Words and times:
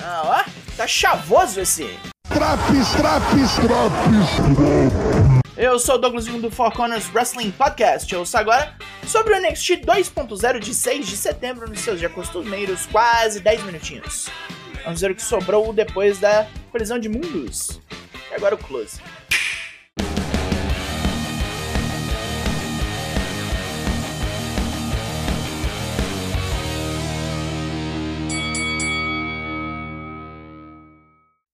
Ah, 0.00 0.44
ó, 0.46 0.50
tá 0.76 0.86
chavoso 0.86 1.60
esse. 1.60 1.88
Traps, 2.28 2.92
traps, 2.96 3.54
traps. 3.56 5.28
Eu 5.56 5.78
sou 5.78 5.96
o 5.96 5.98
Douglas 5.98 6.26
Jung 6.26 6.40
do 6.40 6.50
Four 6.50 6.72
Corners 6.72 7.12
Wrestling 7.12 7.50
Podcast. 7.50 8.12
Eu 8.12 8.20
ouço 8.20 8.38
agora 8.38 8.74
sobre 9.06 9.34
o 9.34 9.40
NXT 9.40 9.80
2.0 9.84 10.60
de 10.60 10.72
6 10.72 11.06
de 11.06 11.16
setembro 11.16 11.68
nos 11.68 11.80
seus 11.80 12.00
já 12.00 12.08
costumeiros 12.08 12.86
quase 12.86 13.40
10 13.40 13.64
minutinhos. 13.64 14.28
Vamos 14.84 15.00
ver 15.00 15.10
o 15.10 15.14
que 15.16 15.22
sobrou 15.22 15.72
depois 15.72 16.18
da 16.18 16.46
colisão 16.70 16.98
de 16.98 17.08
mundos. 17.08 17.80
E 18.30 18.34
agora 18.34 18.54
o 18.54 18.58
close. 18.58 19.00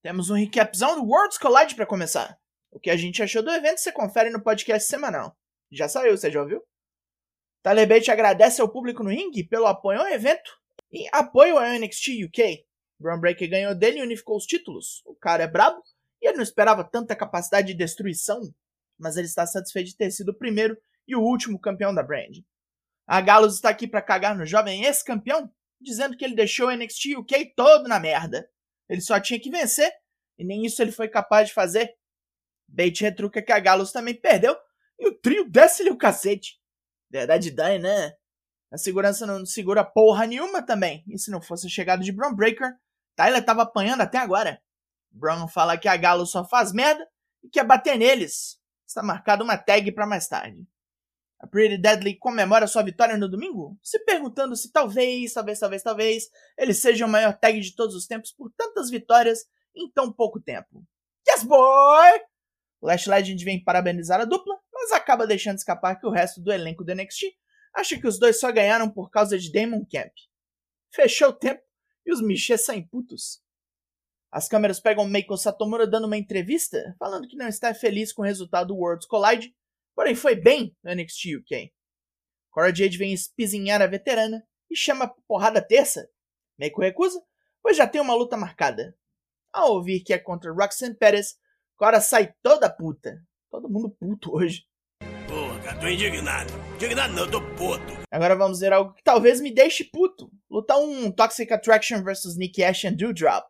Temos 0.04 0.28
um 0.28 0.34
recapzão 0.34 0.96
do 0.96 1.08
Worlds 1.08 1.38
Collide 1.38 1.74
para 1.74 1.86
começar. 1.86 2.38
O 2.70 2.78
que 2.78 2.90
a 2.90 2.96
gente 2.96 3.22
achou 3.22 3.42
do 3.42 3.50
evento 3.50 3.78
você 3.78 3.90
confere 3.90 4.28
no 4.28 4.42
podcast 4.42 4.86
semanal. 4.86 5.34
Já 5.72 5.88
saiu, 5.88 6.14
você 6.14 6.30
já 6.30 6.42
ouviu? 6.42 6.62
Tyler 7.62 7.88
Bate 7.88 8.10
agradece 8.10 8.60
ao 8.60 8.68
público 8.68 9.02
no 9.02 9.08
ringue 9.08 9.48
pelo 9.48 9.64
apoio 9.64 10.02
ao 10.02 10.08
evento 10.08 10.50
e 10.92 11.08
apoio 11.10 11.56
ao 11.56 11.64
NXT 11.78 12.22
UK. 12.26 12.66
Braun 13.00 13.18
Breaker 13.18 13.48
ganhou 13.48 13.74
dele 13.74 14.00
e 14.00 14.02
unificou 14.02 14.36
os 14.36 14.44
títulos. 14.44 15.00
O 15.06 15.14
cara 15.14 15.44
é 15.44 15.48
brabo 15.48 15.82
e 16.20 16.28
ele 16.28 16.36
não 16.36 16.42
esperava 16.42 16.84
tanta 16.84 17.16
capacidade 17.16 17.68
de 17.68 17.74
destruição, 17.74 18.42
mas 18.98 19.16
ele 19.16 19.26
está 19.26 19.46
satisfeito 19.46 19.86
de 19.86 19.96
ter 19.96 20.10
sido 20.10 20.32
o 20.32 20.38
primeiro 20.38 20.76
e 21.08 21.16
o 21.16 21.22
último 21.22 21.58
campeão 21.58 21.94
da 21.94 22.02
brand. 22.02 22.40
A 23.06 23.22
Gallows 23.22 23.54
está 23.54 23.70
aqui 23.70 23.88
para 23.88 24.02
cagar 24.02 24.36
no 24.36 24.44
jovem 24.44 24.84
ex-campeão, 24.84 25.50
dizendo 25.80 26.14
que 26.14 26.26
ele 26.26 26.34
deixou 26.34 26.68
o 26.68 26.76
NXT 26.76 27.16
UK 27.16 27.54
todo 27.56 27.88
na 27.88 27.98
merda. 27.98 28.46
Ele 28.88 29.00
só 29.00 29.18
tinha 29.20 29.40
que 29.40 29.50
vencer, 29.50 29.90
e 30.38 30.44
nem 30.44 30.64
isso 30.64 30.80
ele 30.82 30.92
foi 30.92 31.08
capaz 31.08 31.48
de 31.48 31.54
fazer. 31.54 31.94
Bate 32.68 33.02
retruca 33.02 33.42
que 33.42 33.52
a 33.52 33.60
Gallows 33.60 33.92
também 33.92 34.14
perdeu, 34.14 34.56
e 34.98 35.08
o 35.08 35.14
trio 35.20 35.48
desce-lhe 35.48 35.90
o 35.90 35.98
cacete. 35.98 36.60
Verdade 37.10 37.50
dá, 37.50 37.78
né? 37.78 38.14
A 38.72 38.78
segurança 38.78 39.26
não 39.26 39.46
segura 39.46 39.84
porra 39.84 40.26
nenhuma 40.26 40.60
também, 40.60 41.04
e 41.06 41.18
se 41.18 41.30
não 41.30 41.40
fosse 41.40 41.66
a 41.66 41.70
chegada 41.70 42.02
de 42.02 42.12
Braun 42.12 42.34
Breaker, 42.34 42.72
Tyler 43.14 43.44
tava 43.44 43.62
apanhando 43.62 44.00
até 44.00 44.18
agora. 44.18 44.60
Braun 45.10 45.46
fala 45.46 45.78
que 45.78 45.88
a 45.88 45.96
Gallows 45.96 46.30
só 46.30 46.44
faz 46.44 46.72
merda 46.72 47.06
e 47.42 47.48
quer 47.48 47.64
bater 47.64 47.96
neles. 47.96 48.58
Está 48.86 49.02
marcada 49.02 49.44
uma 49.44 49.56
tag 49.56 49.92
para 49.92 50.06
mais 50.06 50.26
tarde. 50.26 50.66
A 51.40 51.46
Pretty 51.46 51.76
Deadly 51.76 52.16
comemora 52.16 52.66
sua 52.66 52.82
vitória 52.82 53.16
no 53.16 53.28
domingo, 53.28 53.78
se 53.82 53.98
perguntando 54.04 54.56
se 54.56 54.72
talvez, 54.72 55.32
talvez, 55.32 55.58
talvez, 55.58 55.82
talvez, 55.82 56.30
ele 56.56 56.72
seja 56.72 57.04
o 57.04 57.08
maior 57.08 57.38
tag 57.38 57.60
de 57.60 57.74
todos 57.74 57.94
os 57.94 58.06
tempos 58.06 58.32
por 58.32 58.50
tantas 58.56 58.90
vitórias 58.90 59.46
em 59.74 59.90
tão 59.90 60.12
pouco 60.12 60.40
tempo. 60.40 60.84
Yes, 61.28 61.42
boy! 61.42 62.20
Lash 62.82 63.06
Legend 63.06 63.44
vem 63.44 63.62
parabenizar 63.62 64.20
a 64.20 64.24
dupla, 64.24 64.58
mas 64.72 64.92
acaba 64.92 65.26
deixando 65.26 65.56
escapar 65.56 65.98
que 65.98 66.06
o 66.06 66.10
resto 66.10 66.40
do 66.40 66.52
elenco 66.52 66.84
do 66.84 66.94
NXT 66.94 67.34
acha 67.74 67.98
que 67.98 68.06
os 68.06 68.18
dois 68.18 68.38
só 68.38 68.52
ganharam 68.52 68.88
por 68.88 69.10
causa 69.10 69.38
de 69.38 69.50
Damon 69.50 69.84
Camp. 69.90 70.12
Fechou 70.92 71.30
o 71.30 71.32
tempo 71.32 71.62
e 72.06 72.12
os 72.12 72.22
Michês 72.22 72.64
saem 72.64 72.86
putos. 72.86 73.42
As 74.30 74.48
câmeras 74.48 74.80
pegam 74.80 75.06
Meiko 75.06 75.36
Satomura 75.36 75.86
dando 75.86 76.06
uma 76.06 76.16
entrevista, 76.16 76.94
falando 76.98 77.26
que 77.26 77.36
não 77.36 77.48
está 77.48 77.72
feliz 77.72 78.12
com 78.12 78.22
o 78.22 78.24
resultado 78.24 78.68
do 78.68 78.76
Worlds 78.76 79.06
Collide 79.06 79.54
porém 79.94 80.14
foi 80.14 80.34
bem 80.34 80.76
no 80.82 80.94
NXT 80.94 81.36
UK. 81.38 81.72
Cora 82.50 82.74
Jade 82.74 82.96
vem 82.96 83.12
espizinhar 83.12 83.82
a 83.82 83.86
veterana 83.86 84.46
e 84.70 84.76
chama 84.76 85.06
a 85.06 85.14
porrada 85.26 85.60
terça. 85.60 86.08
Meiko 86.58 86.80
recusa, 86.80 87.20
pois 87.62 87.76
já 87.76 87.86
tem 87.86 88.00
uma 88.00 88.14
luta 88.14 88.36
marcada. 88.36 88.96
Ao 89.52 89.72
ouvir 89.72 90.00
que 90.00 90.12
é 90.12 90.18
contra 90.18 90.52
Roxanne 90.52 90.96
Perez, 90.96 91.36
Cora 91.76 92.00
sai 92.00 92.32
toda 92.42 92.70
puta. 92.70 93.20
Todo 93.50 93.68
mundo 93.68 93.90
puto 93.90 94.36
hoje. 94.36 94.64
Porra, 95.26 95.60
cara, 95.60 95.80
tô 95.80 95.88
indignado. 95.88 96.52
Indignado 96.76 97.12
não, 97.12 97.28
tô 97.28 97.40
puto. 97.56 98.04
Agora 98.10 98.36
vamos 98.36 98.60
ver 98.60 98.72
algo 98.72 98.94
que 98.94 99.02
talvez 99.02 99.40
me 99.40 99.52
deixe 99.52 99.82
puto. 99.82 100.30
Lutar 100.48 100.78
um 100.78 101.10
Toxic 101.10 101.52
Attraction 101.52 102.04
vs 102.04 102.36
Nick 102.36 102.62
Ash 102.62 102.84
and 102.84 102.94
Dewdrop. 102.94 103.44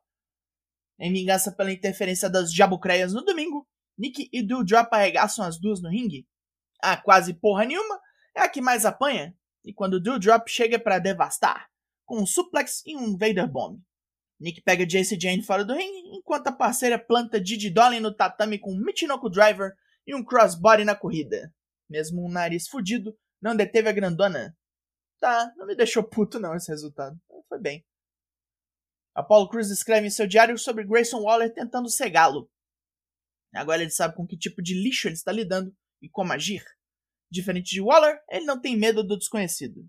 Em 0.99 1.13
vingança 1.13 1.53
pela 1.53 1.73
interferência 1.73 2.31
das 2.31 2.53
jabucreias 2.55 3.13
no 3.13 3.23
domingo, 3.23 3.67
Nick 3.99 4.29
e 4.33 4.43
Dewdrop 4.43 4.89
arregaçam 4.93 5.45
as 5.45 5.61
duas 5.61 5.83
no 5.83 5.91
ringue 5.91 6.27
a 6.93 6.97
quase 6.97 7.35
porra 7.35 7.65
nenhuma, 7.65 8.01
é 8.35 8.43
a 8.43 8.49
que 8.49 8.61
mais 8.61 8.85
apanha, 8.85 9.35
e 9.65 9.73
quando 9.73 9.95
o 9.95 10.01
Dewdrop 10.01 10.49
chega 10.49 10.79
para 10.79 10.99
devastar, 10.99 11.69
com 12.05 12.21
um 12.21 12.27
suplex 12.27 12.83
e 12.85 12.97
um 12.97 13.17
Vader 13.17 13.49
Bomb. 13.51 13.81
Nick 14.39 14.61
pega 14.63 14.87
Jace 14.87 15.19
Jane 15.19 15.43
fora 15.43 15.65
do 15.65 15.75
ringue, 15.75 16.17
enquanto 16.19 16.49
a 16.49 16.53
parceira 16.53 16.99
planta 16.99 17.41
Didi 17.41 17.71
Dolin 17.71 18.01
no 18.01 18.15
tatame 18.15 18.59
com 18.59 18.73
um 18.73 18.79
Michinoku 18.79 19.31
Driver 19.31 19.73
e 20.07 20.15
um 20.15 20.23
crossbody 20.23 20.85
na 20.85 20.95
corrida. 20.95 21.53
Mesmo 21.89 22.25
um 22.25 22.31
nariz 22.31 22.69
fudido, 22.69 23.17
não 23.41 23.57
deteve 23.57 23.89
a 23.89 23.93
grandona. 23.93 24.57
Tá, 25.19 25.53
não 25.57 25.67
me 25.67 25.75
deixou 25.75 26.03
puto 26.03 26.39
não 26.39 26.55
esse 26.55 26.71
resultado. 26.71 27.19
Foi 27.49 27.59
bem. 27.59 27.85
Apollo 29.15 29.49
Cruz 29.49 29.71
escreve 29.71 30.09
em 30.09 30.11
seu 30.11 30.27
diário 30.27 30.59
sobre 30.59 30.85
Grayson 30.85 31.23
Waller 31.23 31.55
tentando 31.55 31.89
cegá-lo. 31.89 32.51
Agora 33.55 33.81
ele 33.81 33.91
sabe 33.91 34.17
com 34.17 34.27
que 34.27 34.37
tipo 34.37 34.61
de 34.61 34.75
lixo 34.75 35.07
ele 35.07 35.15
está 35.15 35.31
lidando 35.31 35.75
e 36.05 36.09
como 36.11 36.33
agir. 36.33 36.63
Diferente 37.31 37.71
de 37.71 37.81
Waller, 37.81 38.21
ele 38.31 38.45
não 38.45 38.61
tem 38.61 38.77
medo 38.77 39.03
do 39.03 39.17
desconhecido. 39.17 39.89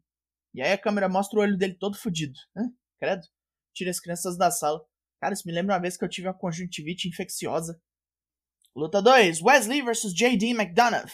E 0.53 0.62
aí 0.62 0.72
a 0.72 0.78
câmera 0.78 1.09
mostra 1.09 1.38
o 1.38 1.42
olho 1.42 1.58
dele 1.58 1.76
todo 1.76 1.98
fudido. 1.98 2.40
Hã? 2.56 2.72
Credo. 2.98 3.28
Tira 3.74 3.92
as 3.92 4.00
crianças 4.00 4.38
da 4.38 4.50
sala. 4.50 4.81
Cara, 5.20 5.34
isso 5.34 5.46
me 5.46 5.54
lembra 5.54 5.75
uma 5.75 5.81
vez 5.81 5.98
que 5.98 6.06
eu 6.06 6.09
tive 6.09 6.28
uma 6.28 6.34
conjuntivite 6.34 7.09
infecciosa. 7.09 7.80
Luta 8.74 9.02
2: 9.02 9.42
Wesley 9.42 9.81
vs 9.81 10.14
JD 10.14 10.52
McDonough. 10.52 11.12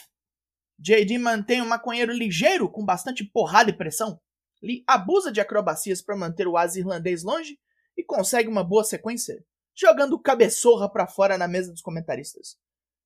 JD 0.78 1.18
mantém 1.18 1.60
um 1.60 1.68
maconheiro 1.68 2.12
ligeiro 2.12 2.70
com 2.70 2.84
bastante 2.84 3.24
porrada 3.24 3.70
e 3.70 3.76
pressão. 3.76 4.20
Lee 4.62 4.84
abusa 4.86 5.32
de 5.32 5.40
acrobacias 5.40 6.00
para 6.00 6.16
manter 6.16 6.46
o 6.46 6.56
asa 6.56 6.78
irlandês 6.78 7.24
longe 7.24 7.58
e 7.96 8.04
consegue 8.04 8.48
uma 8.48 8.62
boa 8.62 8.84
sequência, 8.84 9.44
jogando 9.76 10.20
cabeçorra 10.20 10.90
para 10.90 11.08
fora 11.08 11.36
na 11.36 11.48
mesa 11.48 11.72
dos 11.72 11.82
comentaristas. 11.82 12.56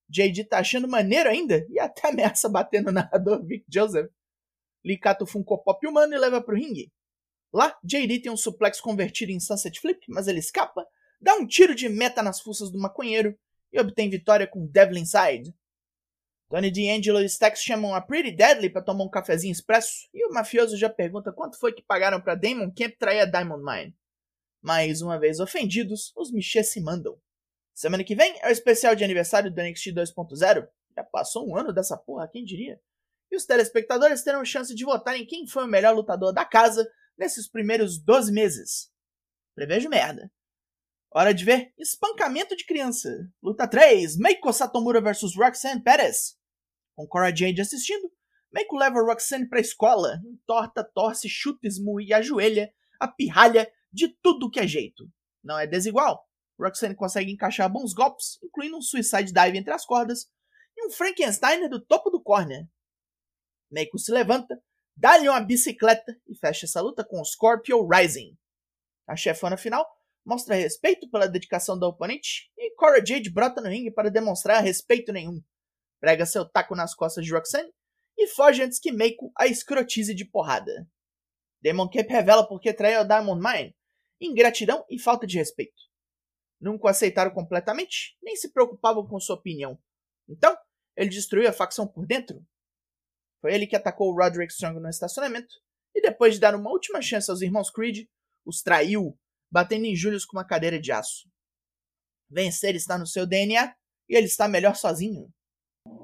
JD 0.09 0.45
tá 0.45 0.59
achando 0.59 0.89
maneiro 0.89 1.29
ainda 1.29 1.67
e 1.69 1.79
até 1.79 2.09
ameaça 2.09 2.49
bater 2.49 2.83
no 2.83 2.93
narrador 2.93 3.45
Vic 3.45 3.65
Joseph. 3.69 4.11
Lee 4.85 4.99
cata 4.99 5.25
o 5.25 5.27
Funko 5.27 5.59
Pop 5.59 5.87
humano 5.87 6.15
e 6.15 6.19
leva 6.19 6.41
pro 6.41 6.57
ringue. 6.57 6.93
Lá, 7.53 7.77
JD 7.83 8.21
tem 8.23 8.33
um 8.33 8.37
suplex 8.37 8.81
convertido 8.81 9.33
em 9.33 9.41
Sunset 9.41 9.81
Flip, 9.81 10.01
mas 10.09 10.29
ele 10.29 10.39
escapa, 10.39 10.87
dá 11.21 11.35
um 11.35 11.47
tiro 11.47 11.75
de 11.75 11.89
meta 11.89 12.23
nas 12.23 12.41
fuças 12.41 12.71
do 12.71 12.79
maconheiro 12.79 13.37
e 13.73 13.81
obtém 13.81 14.11
vitória 14.11 14.47
com 14.47 14.67
Devil 14.67 14.99
Inside. 14.99 15.55
Tony 16.49 16.71
D'Angelo 16.71 17.21
e 17.21 17.27
Stax 17.27 17.61
chamam 17.61 17.95
a 17.95 18.01
Pretty 18.01 18.31
Deadly 18.31 18.71
para 18.71 18.83
tomar 18.83 19.05
um 19.05 19.11
cafezinho 19.11 19.51
expresso 19.51 20.09
e 20.15 20.25
o 20.25 20.33
mafioso 20.33 20.77
já 20.77 20.89
pergunta 20.89 21.33
quanto 21.33 21.59
foi 21.59 21.73
que 21.73 21.83
pagaram 21.83 22.21
para 22.21 22.37
Damon 22.37 22.71
Camp 22.73 22.95
trair 22.99 23.21
a 23.21 23.25
Diamond 23.25 23.65
Mine. 23.65 23.97
Mais 24.63 25.03
uma 25.03 25.19
vez 25.19 25.41
ofendidos, 25.41 26.13
os 26.17 26.31
Michês 26.31 26.71
se 26.71 26.81
mandam. 26.81 27.19
Semana 27.77 28.03
que 28.03 28.15
vem 28.15 28.35
é 28.41 28.49
o 28.49 28.51
especial 28.51 28.97
de 28.97 29.05
aniversário 29.05 29.53
do 29.53 29.63
NXT 29.63 29.89
2.0. 29.89 30.67
Já 30.97 31.05
passou 31.05 31.47
um 31.47 31.55
ano 31.55 31.75
dessa 31.75 31.95
porra, 31.95 32.27
quem 32.27 32.43
diria? 32.43 32.81
E 33.31 33.37
os 33.37 33.45
telespectadores 33.45 34.23
terão 34.23 34.43
chance 34.47 34.75
de 34.75 34.83
votar 34.83 35.15
em 35.15 35.27
quem 35.27 35.47
foi 35.47 35.65
o 35.65 35.69
melhor 35.69 35.95
lutador 35.95 36.33
da 36.33 36.43
casa 36.43 36.91
nesses 37.19 37.47
primeiros 37.47 38.03
12 38.03 38.33
meses. 38.33 38.91
Prevejo 39.55 39.91
merda. 39.91 40.33
Hora 41.15 41.35
de 41.35 41.45
ver 41.45 41.75
espancamento 41.77 42.57
de 42.57 42.65
criança. 42.65 43.11
Luta 43.43 43.69
3: 43.69 44.17
Meiko 44.17 44.51
Satomura 44.55 45.03
vs 45.03 45.37
Roxanne 45.37 45.83
Perez. 45.83 46.39
Com 46.95 47.07
Cora 47.07 47.29
Jade 47.29 47.61
assistindo, 47.61 48.11
Meiko 48.51 48.75
leva 48.79 49.03
Roxanne 49.03 49.47
pra 49.47 49.61
escola, 49.61 50.19
entorta, 50.25 50.83
torce, 50.83 51.29
chuta, 51.29 51.67
esmurra 51.67 52.03
e 52.03 52.15
ajoelha 52.15 52.73
a 52.99 53.07
pirralha 53.07 53.71
de 53.93 54.09
tudo 54.23 54.51
que 54.51 54.61
é 54.61 54.67
jeito. 54.67 55.07
Não 55.45 55.59
é 55.59 55.67
desigual, 55.67 56.27
Roxanne 56.59 56.95
consegue 56.95 57.31
encaixar 57.31 57.71
bons 57.71 57.93
golpes, 57.93 58.39
incluindo 58.43 58.77
um 58.77 58.83
suicide 58.83 59.33
dive 59.33 59.59
entre 59.59 59.73
as 59.73 59.85
cordas 59.85 60.27
e 60.77 60.87
um 60.87 60.91
Frankenstein 60.91 61.69
do 61.69 61.81
topo 61.85 62.11
do 62.11 62.23
corner. 62.23 62.67
Meiko 63.71 63.99
se 63.99 64.11
levanta, 64.11 64.61
dá-lhe 64.97 65.29
uma 65.29 65.41
bicicleta 65.41 66.19
e 66.27 66.37
fecha 66.37 66.67
essa 66.67 66.81
luta 66.81 67.05
com 67.05 67.21
o 67.21 67.25
Scorpio 67.25 67.87
Rising. 67.87 68.37
A 69.07 69.17
chefona 69.17 69.57
final 69.57 69.87
mostra 70.25 70.55
respeito 70.55 71.09
pela 71.11 71.29
dedicação 71.29 71.79
da 71.79 71.87
oponente 71.87 72.51
e 72.57 72.75
Cora 72.75 73.05
Jade 73.05 73.31
brota 73.31 73.61
no 73.61 73.69
ringue 73.69 73.91
para 73.91 74.11
demonstrar 74.11 74.63
respeito 74.63 75.13
nenhum. 75.13 75.43
Prega 76.01 76.27
seu 76.27 76.49
taco 76.49 76.75
nas 76.75 76.95
costas 76.95 77.25
de 77.25 77.33
Roxanne 77.33 77.73
e 78.19 78.27
foge 78.29 78.63
antes 78.63 78.79
que 78.79 78.93
Meiko 78.93 79.31
a 79.39 79.47
escrotize 79.47 80.15
de 80.15 80.25
porrada. 80.25 80.89
Demon 81.61 81.89
Cap 81.89 82.09
revela 82.09 82.47
porque 82.47 82.73
traiu 82.73 83.01
a 83.01 83.05
Diamond 83.05 83.43
Mine, 83.43 83.77
ingratidão 84.21 84.85
e 84.91 84.99
falta 84.99 85.27
de 85.27 85.39
respeito 85.39 85.87
nunca 86.61 86.87
o 86.87 86.89
aceitaram 86.89 87.31
completamente, 87.31 88.17
nem 88.23 88.37
se 88.37 88.53
preocupavam 88.53 89.07
com 89.07 89.21
sua 89.21 89.37
opinião. 89.37 89.79
Então, 90.29 90.57
ele 90.97 91.11
destruiu 91.11 91.49
a 91.49 91.53
facção 91.53 91.87
por 91.87 92.07
dentro. 92.07 92.45
Foi 93.41 93.55
ele 93.55 93.67
que 93.67 93.77
atacou 93.77 94.11
o 94.11 94.17
Roderick 94.17 94.53
Strong 94.53 94.81
no 94.81 94.89
estacionamento, 94.89 95.55
e 95.95 96.01
depois 96.01 96.35
de 96.35 96.41
dar 96.41 96.55
uma 96.55 96.71
última 96.71 97.01
chance 97.01 97.31
aos 97.31 97.41
irmãos 97.41 97.71
Creed, 97.71 98.07
os 98.45 98.63
traiu, 98.63 99.19
batendo 99.51 99.87
em 99.87 99.97
Julius 99.97 100.25
com 100.25 100.37
uma 100.37 100.47
cadeira 100.47 100.81
de 100.81 100.93
aço. 100.93 101.29
Vencer 102.29 102.75
está 102.75 102.99
no 102.99 103.07
seu 103.07 103.27
DNA 103.27 103.75
e 104.09 104.17
ele 104.17 104.27
está 104.27 104.49
melhor 104.49 104.75
sozinho. 104.75 105.33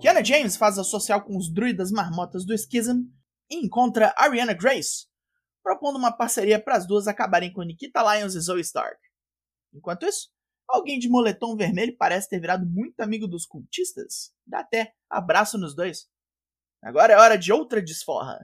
Kiana 0.01 0.25
James 0.25 0.57
faz 0.57 0.79
a 0.79 0.85
social 0.85 1.25
com 1.25 1.37
os 1.37 1.53
druidas 1.53 1.91
marmotas 1.91 2.45
do 2.45 2.57
Schism 2.57 3.03
e 3.51 3.65
encontra 3.65 4.15
Ariana 4.17 4.55
Grace, 4.55 5.07
propondo 5.63 5.97
uma 5.97 6.17
parceria 6.17 6.63
para 6.63 6.77
as 6.77 6.87
duas 6.87 7.07
acabarem 7.07 7.53
com 7.53 7.63
Nikita 7.63 8.03
Lyons 8.03 8.35
e 8.35 8.41
Zoe 8.41 8.61
Stark. 8.61 8.99
Enquanto 9.73 10.07
isso, 10.07 10.31
alguém 10.69 10.99
de 10.99 11.09
moletom 11.09 11.57
vermelho 11.57 11.97
parece 11.97 12.29
ter 12.29 12.41
virado 12.41 12.67
muito 12.67 13.01
amigo 13.01 13.27
dos 13.27 13.47
cultistas. 13.47 14.35
Dá 14.47 14.61
até 14.61 14.95
abraço 15.09 15.59
nos 15.59 15.75
dois. 15.75 16.09
Agora 16.83 17.13
é 17.13 17.17
hora 17.17 17.39
de 17.39 17.53
outra 17.53 17.83
desforra. 17.83 18.39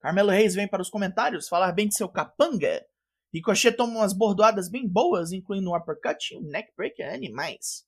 Carmelo 0.00 0.30
Reis 0.30 0.54
vem 0.54 0.68
para 0.68 0.82
os 0.82 0.90
comentários 0.90 1.48
falar 1.48 1.72
bem 1.72 1.88
de 1.88 1.96
seu 1.96 2.08
capanga. 2.08 2.84
Ricochet 3.32 3.72
toma 3.72 3.98
umas 3.98 4.12
bordoadas 4.12 4.70
bem 4.70 4.88
boas, 4.88 5.32
incluindo 5.32 5.70
um 5.70 5.76
uppercut 5.76 6.32
e 6.32 6.36
um 6.36 6.42
neckbreaker 6.42 7.12
animais. 7.12 7.86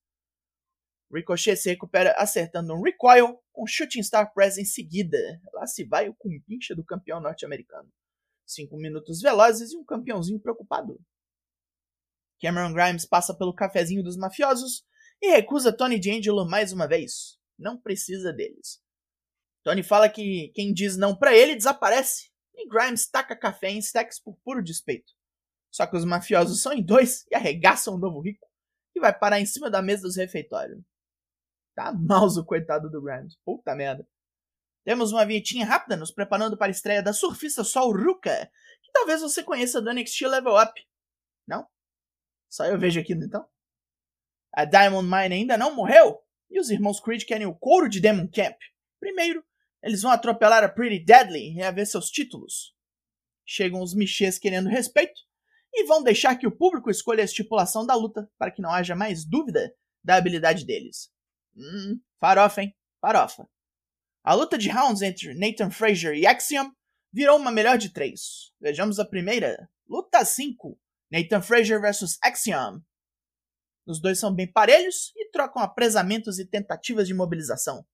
Ricochet 1.12 1.56
se 1.56 1.70
recupera 1.70 2.12
acertando 2.12 2.72
um 2.74 2.82
recoil 2.82 3.38
com 3.52 3.66
Shooting 3.66 4.02
Star 4.02 4.32
Press 4.32 4.58
em 4.58 4.64
seguida. 4.64 5.18
Lá 5.52 5.66
se 5.66 5.84
vai 5.84 6.08
o 6.08 6.14
cumpincha 6.14 6.74
do 6.74 6.84
campeão 6.84 7.20
norte-americano. 7.20 7.90
Cinco 8.46 8.76
minutos 8.76 9.20
velozes 9.20 9.72
e 9.72 9.76
um 9.76 9.84
campeãozinho 9.84 10.40
preocupado. 10.40 11.00
Cameron 12.40 12.72
Grimes 12.72 13.04
passa 13.04 13.34
pelo 13.34 13.54
cafezinho 13.54 14.02
dos 14.02 14.16
mafiosos 14.16 14.84
e 15.20 15.30
recusa 15.30 15.72
Tony 15.72 16.00
D'Angelo 16.00 16.48
mais 16.48 16.72
uma 16.72 16.88
vez. 16.88 17.38
Não 17.58 17.78
precisa 17.78 18.32
deles. 18.32 18.80
Tony 19.62 19.82
fala 19.82 20.08
que 20.08 20.50
quem 20.54 20.72
diz 20.72 20.96
não 20.96 21.14
para 21.14 21.36
ele 21.36 21.54
desaparece, 21.54 22.30
e 22.54 22.66
Grimes 22.68 23.08
taca 23.08 23.36
café 23.36 23.70
em 23.70 23.78
Stacks 23.78 24.18
por 24.18 24.36
puro 24.42 24.62
despeito. 24.62 25.12
Só 25.70 25.86
que 25.86 25.96
os 25.96 26.04
mafiosos 26.04 26.62
são 26.62 26.72
em 26.72 26.82
dois 26.82 27.26
e 27.30 27.34
arregaçam 27.34 27.94
o 27.94 27.98
novo 27.98 28.20
rico, 28.20 28.48
que 28.92 29.00
vai 29.00 29.16
parar 29.16 29.40
em 29.40 29.46
cima 29.46 29.70
da 29.70 29.82
mesa 29.82 30.02
dos 30.02 30.16
refeitórios. 30.16 30.82
Tá 31.74 31.92
mouse 31.92 32.40
o 32.40 32.44
coitado 32.44 32.90
do 32.90 33.02
Grimes. 33.02 33.36
Puta 33.44 33.74
merda. 33.74 34.06
Temos 34.84 35.12
uma 35.12 35.26
vinhetinha 35.26 35.66
rápida 35.66 35.96
nos 35.96 36.10
preparando 36.10 36.56
para 36.56 36.68
a 36.68 36.70
estreia 36.70 37.02
da 37.02 37.12
surfista 37.12 37.62
Sol 37.62 37.92
Ruka, 37.92 38.50
que 38.82 38.90
talvez 38.92 39.20
você 39.20 39.44
conheça 39.44 39.80
do 39.80 39.92
NXT 39.92 40.22
Level 40.22 40.60
Up. 40.60 40.72
Não? 41.46 41.66
Só 42.50 42.66
eu 42.66 42.78
vejo 42.78 43.00
aqui 43.00 43.12
então? 43.12 43.46
A 44.52 44.64
Diamond 44.64 45.08
Mine 45.08 45.34
ainda 45.36 45.56
não 45.56 45.74
morreu? 45.74 46.18
E 46.50 46.58
os 46.58 46.68
irmãos 46.68 46.98
Creed 46.98 47.24
querem 47.24 47.46
o 47.46 47.54
couro 47.54 47.88
de 47.88 48.00
Demon 48.00 48.28
Camp. 48.28 48.56
Primeiro, 48.98 49.44
eles 49.82 50.02
vão 50.02 50.10
atropelar 50.10 50.64
a 50.64 50.68
Pretty 50.68 51.04
Deadly 51.04 51.46
e 51.46 51.52
reaver 51.52 51.86
seus 51.86 52.10
títulos. 52.10 52.74
Chegam 53.46 53.80
os 53.80 53.94
Michês 53.94 54.38
querendo 54.38 54.68
respeito 54.68 55.20
e 55.72 55.84
vão 55.84 56.02
deixar 56.02 56.36
que 56.36 56.46
o 56.46 56.54
público 56.54 56.90
escolha 56.90 57.22
a 57.22 57.24
estipulação 57.24 57.86
da 57.86 57.94
luta 57.94 58.28
para 58.36 58.50
que 58.50 58.60
não 58.60 58.70
haja 58.70 58.96
mais 58.96 59.24
dúvida 59.24 59.72
da 60.02 60.16
habilidade 60.16 60.66
deles. 60.66 61.10
Hum, 61.56 62.00
farofa, 62.18 62.62
hein? 62.62 62.76
Farofa. 63.00 63.48
A 64.24 64.34
luta 64.34 64.58
de 64.58 64.68
rounds 64.68 65.02
entre 65.02 65.34
Nathan 65.34 65.70
Frazier 65.70 66.14
e 66.14 66.26
Axiom 66.26 66.72
virou 67.12 67.38
uma 67.38 67.52
melhor 67.52 67.78
de 67.78 67.90
três. 67.90 68.52
Vejamos 68.60 68.98
a 68.98 69.04
primeira. 69.04 69.70
Luta 69.88 70.24
5. 70.24 70.78
Nathan 71.10 71.42
Frazier 71.42 71.80
vs 71.80 72.18
Axiom. 72.22 72.80
Os 73.84 74.00
dois 74.00 74.20
são 74.20 74.32
bem 74.32 74.50
parelhos 74.50 75.12
e 75.16 75.28
trocam 75.30 75.60
apresamentos 75.60 76.38
e 76.38 76.46
tentativas 76.46 77.08
de 77.08 77.14
mobilização. 77.14 77.84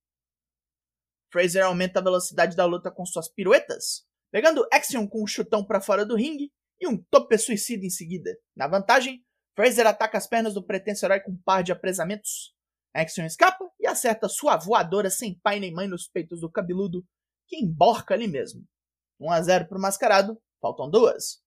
Fraser 1.31 1.65
aumenta 1.65 1.99
a 1.99 2.03
velocidade 2.03 2.55
da 2.55 2.65
luta 2.65 2.91
com 2.91 3.05
suas 3.05 3.27
piruetas, 3.27 4.05
pegando 4.31 4.67
Axiom 4.71 5.07
com 5.07 5.23
um 5.23 5.27
chutão 5.27 5.65
para 5.65 5.81
fora 5.81 6.05
do 6.05 6.15
ringue 6.15 6.51
e 6.79 6.87
um 6.87 6.95
tope 7.09 7.37
suicida 7.39 7.83
em 7.83 7.89
seguida. 7.89 8.37
Na 8.55 8.67
vantagem, 8.67 9.25
Fraser 9.55 9.87
ataca 9.87 10.19
as 10.19 10.27
pernas 10.27 10.53
do 10.53 10.63
pretenso 10.63 11.03
herói 11.03 11.19
com 11.19 11.31
um 11.31 11.41
par 11.43 11.63
de 11.63 11.71
apresamentos. 11.71 12.53
Axiom 12.93 13.25
escapa 13.25 13.67
e 13.79 13.87
acerta 13.87 14.29
sua 14.29 14.57
voadora 14.57 15.09
sem 15.09 15.39
pai 15.39 15.59
nem 15.59 15.73
mãe 15.73 15.87
nos 15.87 16.07
peitos 16.07 16.41
do 16.41 16.51
cabeludo, 16.51 17.03
que 17.47 17.57
emborca 17.57 18.13
ali 18.13 18.27
mesmo. 18.27 18.63
1 19.19 19.31
a 19.31 19.41
0 19.41 19.67
pro 19.67 19.81
mascarado, 19.81 20.39
faltam 20.61 20.89
duas. 20.89 21.41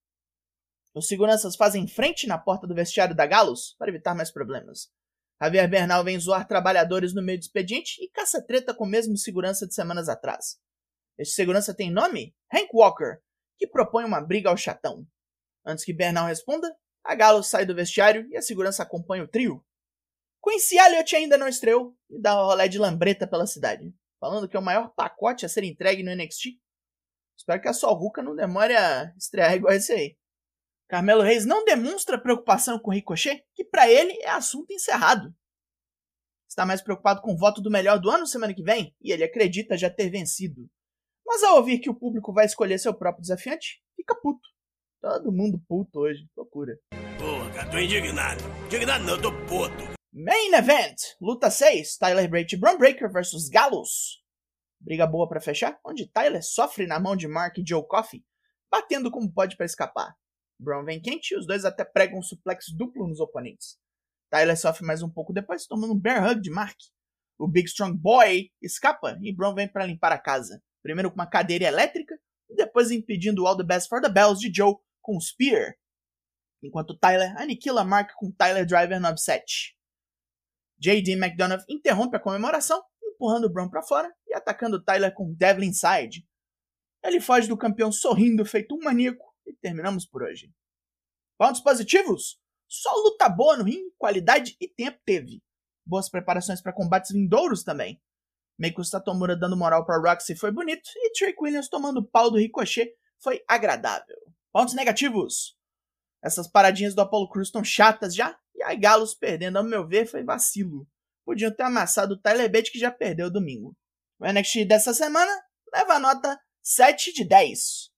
Os 0.95 1.07
seguranças 1.07 1.55
fazem 1.55 1.87
frente 1.87 2.27
na 2.27 2.37
porta 2.37 2.67
do 2.67 2.75
vestiário 2.75 3.15
da 3.15 3.27
Galos 3.27 3.77
para 3.79 3.91
evitar 3.91 4.15
mais 4.15 4.31
problemas. 4.31 4.91
Javier 5.41 5.71
Bernal 5.71 6.05
vem 6.05 6.19
zoar 6.19 6.47
trabalhadores 6.47 7.15
no 7.15 7.23
meio 7.23 7.39
do 7.39 7.43
expediente 7.43 8.03
e 8.03 8.11
caça 8.11 8.45
treta 8.45 8.75
com 8.75 8.85
o 8.85 8.89
mesmo 8.89 9.17
segurança 9.17 9.67
de 9.67 9.75
semanas 9.75 10.09
atrás. 10.09 10.59
Este 11.17 11.35
segurança 11.35 11.73
tem 11.73 11.91
nome? 11.91 12.35
Hank 12.53 12.69
Walker, 12.75 13.19
que 13.57 13.67
propõe 13.67 14.05
uma 14.05 14.21
briga 14.21 14.51
ao 14.51 14.57
chatão. 14.57 15.07
Antes 15.65 15.85
que 15.85 15.93
Bernal 15.93 16.27
responda, 16.27 16.75
a 17.05 17.15
Galo 17.15 17.43
sai 17.43 17.65
do 17.65 17.75
vestiário 17.75 18.27
e 18.31 18.37
a 18.37 18.43
segurança 18.43 18.83
acompanha 18.83 19.25
o 19.25 19.29
trio. 19.29 19.65
Quincy 20.43 20.77
Elliott 20.77 21.15
ainda 21.15 21.39
não 21.39 21.49
estreou 21.49 21.97
e 22.11 22.21
dá 22.21 22.35
um 22.35 22.47
rolé 22.47 22.67
de 22.67 22.79
lambreta 22.79 23.27
pela 23.27 23.47
cidade, 23.47 23.95
falando 24.19 24.49
que 24.49 24.57
é 24.57 24.61
o 24.61 24.63
maior 24.63 24.93
pacote 24.95 25.47
a 25.47 25.49
ser 25.49 25.65
entregue 25.65 26.03
no 26.03 26.15
NXT. 26.15 26.59
Espero 27.37 27.61
que 27.61 27.69
a 27.69 27.73
Sol 27.73 27.95
Ruka 27.95 28.23
não 28.23 28.35
demore 28.35 28.75
a 28.75 29.15
estrear 29.17 29.55
igual 29.55 29.73
esse 29.73 29.93
aí. 29.93 30.20
Carmelo 30.91 31.23
Reis 31.23 31.47
não 31.47 31.65
demonstra 31.65 32.21
preocupação 32.21 32.77
com 32.77 32.91
Ricochet, 32.91 33.45
que 33.55 33.65
para 33.65 33.89
ele 33.89 34.13
é 34.23 34.31
assunto 34.31 34.73
encerrado. 34.73 35.33
Está 36.49 36.67
mais 36.67 36.83
preocupado 36.83 37.23
com 37.23 37.33
o 37.33 37.39
voto 37.39 37.61
do 37.61 37.71
melhor 37.71 38.01
do 38.01 38.11
ano 38.11 38.27
semana 38.27 38.53
que 38.53 38.65
vem 38.65 38.93
e 39.01 39.13
ele 39.13 39.23
acredita 39.23 39.79
já 39.79 39.89
ter 39.89 40.11
vencido. 40.11 40.69
Mas 41.25 41.45
ao 41.45 41.59
ouvir 41.59 41.79
que 41.79 41.89
o 41.89 41.95
público 41.95 42.33
vai 42.33 42.45
escolher 42.45 42.77
seu 42.77 42.93
próprio 42.93 43.23
desafiante, 43.23 43.81
fica 43.95 44.17
puto. 44.17 44.49
Todo 45.01 45.31
mundo 45.31 45.63
puto 45.69 46.01
hoje, 46.01 46.29
loucura. 46.37 46.77
Porra, 47.17 47.51
cara, 47.53 47.71
tô 47.71 47.79
indignado. 47.79 48.43
Indignado 48.67 49.05
não, 49.05 49.23
tô 49.23 49.31
puto. 49.47 49.95
Main 50.13 50.53
Event, 50.55 50.97
luta 51.21 51.53
6, 51.53 51.99
Tyler 51.99 52.29
Bate 52.29 52.57
e 52.57 52.59
Braun 52.59 52.77
Breaker 52.77 53.09
vs 53.13 53.49
Galos. 53.49 54.25
Briga 54.81 55.07
boa 55.07 55.29
para 55.29 55.41
fechar, 55.41 55.79
onde 55.87 56.11
Tyler 56.11 56.43
sofre 56.43 56.85
na 56.85 56.99
mão 56.99 57.15
de 57.15 57.29
Mark 57.29 57.57
e 57.59 57.65
Joe 57.65 57.87
Coffey, 57.87 58.25
batendo 58.69 59.09
como 59.09 59.33
pode 59.33 59.57
para 59.57 59.67
escapar. 59.67 60.17
Brown 60.61 60.85
vem 60.85 61.01
quente 61.01 61.33
e 61.33 61.39
os 61.39 61.47
dois 61.47 61.65
até 61.65 61.85
pregam 61.85 62.19
um 62.19 62.23
suplex 62.23 62.67
duplo 62.77 63.09
nos 63.09 63.19
oponentes. 63.19 63.79
Tyler 64.31 64.57
sofre 64.57 64.87
mais 64.87 65.03
um 65.03 65.09
pouco 65.09 65.33
depois, 65.33 65.67
tomando 65.67 65.95
um 65.95 65.99
bear 65.99 66.31
hug 66.31 66.41
de 66.41 66.51
Mark. 66.51 66.77
O 67.39 67.49
Big 67.49 67.67
Strong 67.69 67.97
Boy 67.97 68.51
escapa 68.61 69.19
e 69.23 69.35
Brown 69.35 69.55
vem 69.55 69.67
para 69.67 69.87
limpar 69.87 70.13
a 70.13 70.19
casa. 70.19 70.63
Primeiro 70.83 71.11
com 71.11 71.17
uma 71.17 71.27
cadeira 71.27 71.65
elétrica 71.65 72.15
e 72.49 72.55
depois 72.55 72.91
impedindo 72.91 73.43
o 73.43 73.47
All 73.47 73.57
the 73.57 73.65
Best 73.65 73.89
for 73.89 74.01
the 74.01 74.11
Bells 74.11 74.39
de 74.39 74.55
Joe 74.55 74.77
com 75.01 75.17
um 75.17 75.21
Spear. 75.21 75.75
Enquanto 76.63 76.97
Tyler 76.99 77.35
aniquila 77.41 77.83
Mark 77.83 78.13
com 78.15 78.31
Tyler 78.31 78.67
Driver 78.67 79.01
no 79.01 79.09
upset. 79.09 79.75
J.D. 80.79 81.13
McDonough 81.13 81.65
interrompe 81.69 82.17
a 82.17 82.21
comemoração, 82.21 82.83
empurrando 83.03 83.51
Brown 83.51 83.71
para 83.71 83.83
fora 83.83 84.15
e 84.27 84.35
atacando 84.35 84.83
Tyler 84.83 85.13
com 85.15 85.33
Devil 85.33 85.65
Inside. 85.65 86.27
Ele 87.03 87.21
foge 87.21 87.49
do 87.49 87.57
campeão 87.57 87.91
sorrindo, 87.91 88.45
feito 88.45 88.75
um 88.75 88.85
maníaco, 88.85 89.30
e 89.47 89.53
terminamos 89.53 90.07
por 90.07 90.23
hoje. 90.23 90.53
Pontos 91.39 91.61
positivos? 91.61 92.41
Só 92.69 92.95
luta 93.03 93.29
boa 93.29 93.57
no 93.57 93.65
ringue, 93.65 93.93
qualidade 93.99 94.57
e 94.61 94.69
tempo 94.69 95.01
teve. 95.05 95.43
Boas 95.85 96.09
preparações 96.09 96.61
para 96.61 96.73
combates 96.73 97.11
vindouros 97.11 97.65
também. 97.65 98.01
Meiko 98.59 98.85
Satomura 98.85 99.35
dando 99.35 99.57
moral 99.57 99.87
para 99.87 99.99
Roxy 99.99 100.37
foi 100.37 100.53
bonito 100.53 100.91
e 100.95 101.13
Trick 101.13 101.43
Williams 101.43 101.69
tomando 101.69 102.07
pau 102.07 102.31
do 102.31 102.39
Ricochet 102.39 102.95
foi 103.19 103.43
agradável. 103.49 104.17
Pontos 104.53 104.75
negativos? 104.75 105.57
Essas 106.23 106.47
paradinhas 106.47 106.95
do 106.95 107.01
Apollo 107.01 107.31
Crews 107.31 107.49
estão 107.49 107.65
chatas 107.65 108.15
já 108.15 108.39
e 108.55 108.63
a 108.63 108.75
Galos 108.75 109.15
perdendo, 109.15 109.57
ao 109.57 109.65
meu 109.65 109.87
ver, 109.87 110.07
foi 110.07 110.23
vacilo. 110.23 110.87
Podiam 111.25 111.55
ter 111.55 111.63
amassado 111.63 112.15
o 112.15 112.19
Tyler 112.19 112.51
Bate 112.53 112.71
que 112.71 112.79
já 112.79 112.91
perdeu 112.91 113.31
domingo. 113.31 113.75
O 114.19 114.31
NXT 114.31 114.67
dessa 114.67 114.93
semana 114.93 115.33
leva 115.73 115.95
a 115.95 115.99
nota 115.99 116.39
7 116.63 117.15
de 117.15 117.25
10. 117.25 117.91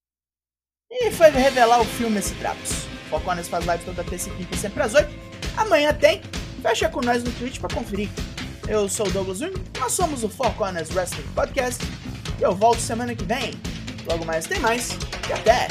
E 0.95 1.11
foi 1.11 1.31
revelar 1.31 1.81
o 1.81 1.87
filme 1.87 2.19
esse 2.19 2.35
Trapos. 2.35 2.87
Foco 3.09 3.31
Honest 3.31 3.51
faz 3.51 3.65
live 3.65 3.83
toda 3.83 4.05
terça 4.05 4.29
e 4.29 4.33
quinta, 4.33 4.55
sempre 4.59 4.83
às 4.83 4.93
8. 4.93 5.09
Amanhã 5.57 5.95
tem. 5.95 6.21
Fecha 6.61 6.87
com 6.87 7.01
nós 7.01 7.25
no 7.25 7.31
Twitch 7.33 7.59
para 7.59 7.75
conferir. 7.75 8.11
Eu 8.69 8.89
sou 8.91 9.07
o 9.07 9.11
Douglas 9.11 9.39
Jung, 9.39 9.55
nós 9.81 9.93
somos 9.93 10.23
o 10.23 10.29
Four 10.29 10.55
Wrestling 10.61 11.27
Podcast. 11.35 11.83
E 12.39 12.43
eu 12.43 12.55
volto 12.55 12.79
semana 12.79 13.15
que 13.15 13.25
vem. 13.25 13.55
Logo 14.07 14.27
mais 14.27 14.47
tem 14.47 14.61
mais. 14.61 14.91
E 15.29 15.33
até! 15.33 15.67